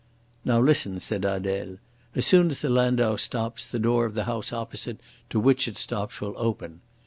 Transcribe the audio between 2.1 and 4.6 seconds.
"As soon as the landau stops the door of the house